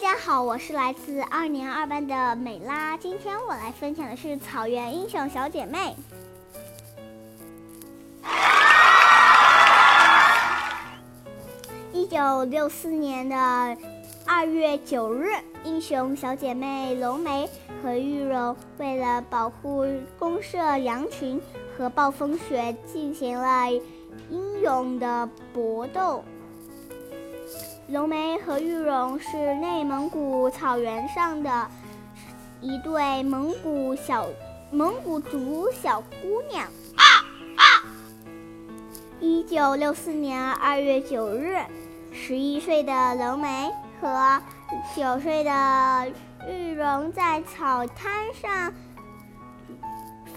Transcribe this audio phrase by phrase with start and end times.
[0.00, 2.96] 大家好，我是来自二年二班的美拉。
[2.96, 5.96] 今天我来分享的是《草原英雄小姐妹》。
[11.92, 13.36] 一九六四年的
[14.24, 15.32] 二月九日，
[15.64, 17.50] 英雄小姐妹龙梅
[17.82, 19.84] 和玉荣为了保护
[20.16, 21.42] 公社羊群
[21.76, 23.68] 和暴风雪，进行了
[24.30, 26.22] 英勇的搏斗。
[27.88, 31.66] 龙梅和玉荣是内蒙古草原上的
[32.60, 34.26] 一对蒙古小
[34.70, 36.68] 蒙古族小姑娘。
[39.20, 41.56] 一九六四年二月九日，
[42.12, 44.42] 十一岁的龙梅和
[44.94, 46.12] 九岁的
[46.46, 48.70] 玉荣在草滩上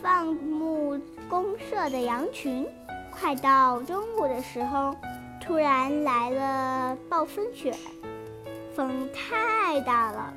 [0.02, 0.98] 放牧
[1.30, 2.66] 公社的羊群。
[3.12, 4.96] 快到中午的时候。
[5.52, 7.76] 突然来了暴风雪，
[8.74, 10.34] 风太大了，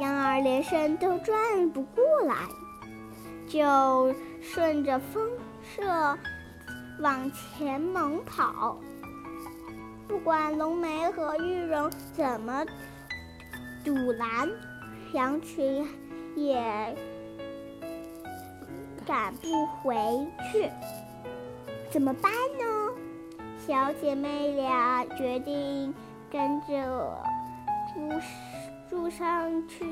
[0.00, 2.34] 羊儿连身都转不过来，
[3.46, 5.30] 就顺着风
[5.62, 6.18] 射
[7.00, 8.78] 往前猛跑。
[10.08, 12.64] 不管龙梅和玉荣怎么
[13.84, 14.48] 堵拦，
[15.12, 15.86] 羊群
[16.34, 16.96] 也
[19.06, 19.94] 赶不回
[20.50, 20.70] 去，
[21.90, 22.63] 怎么办呢？
[23.66, 25.94] 小姐妹俩决定
[26.30, 27.16] 跟着
[27.94, 28.20] 猪
[28.90, 29.86] 猪上去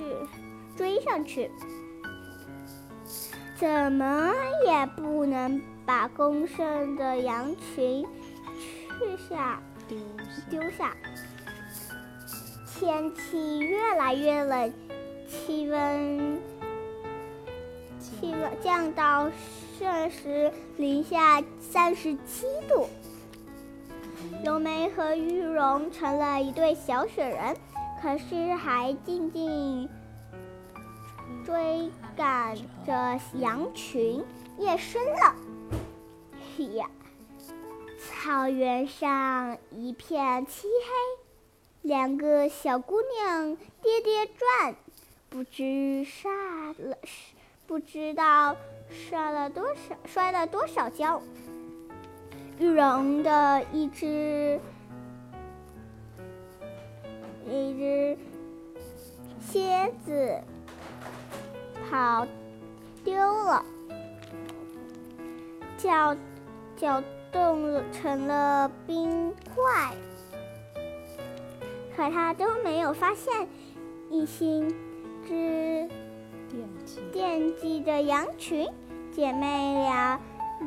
[0.77, 1.51] 追上去，
[3.57, 4.31] 怎么
[4.67, 8.07] 也不能把公剩的羊群
[8.99, 9.97] 去下丢
[10.51, 10.95] 丢下。
[12.79, 14.71] 天气越来越冷，
[15.27, 16.39] 气温
[17.99, 19.31] 气温降到
[19.79, 22.87] 摄氏零下三十七度。
[24.45, 27.57] 龙梅和玉荣成了一对小雪人，
[28.01, 29.89] 可是还静静
[31.47, 34.25] 追赶着羊群。
[34.59, 35.35] 夜深了，
[36.75, 36.91] 呀，
[37.99, 44.77] 草原上一片漆黑，两个小姑娘跌跌转，
[45.31, 46.31] 不知摔
[46.79, 46.99] 了，
[47.67, 48.55] 不知道
[48.91, 51.23] 摔了多少，摔了多少跤。
[52.63, 54.61] 玉荣的一只
[57.51, 58.17] 一只
[59.41, 60.39] 蝎子
[61.91, 62.25] 跑
[63.03, 63.65] 丢了，
[65.77, 66.17] 搅
[66.77, 67.03] 搅
[67.33, 69.91] 动成了冰块，
[71.97, 73.49] 可他都没有发现，
[74.09, 74.73] 一心
[75.27, 75.89] 只
[77.13, 78.69] 惦记着羊群，
[79.11, 80.21] 姐妹俩。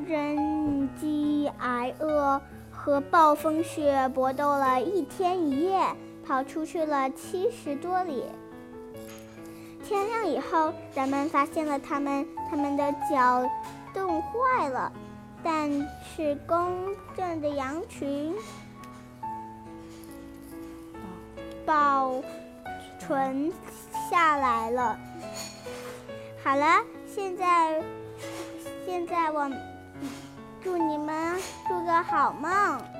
[0.03, 5.79] 忍饥挨饿，和暴风雪搏斗了一天一夜，
[6.25, 8.23] 跑出去了七十多里。
[9.83, 13.49] 天亮以后，人们发现了他们，他们的脚
[13.93, 14.91] 冻坏了，
[15.43, 15.71] 但
[16.03, 18.35] 是公正的羊群
[21.65, 22.11] 保
[22.99, 23.51] 存
[24.09, 24.99] 下来了。
[26.43, 27.81] 好了，现在，
[28.85, 29.49] 现在我。
[30.63, 32.94] 祝你们做个好梦。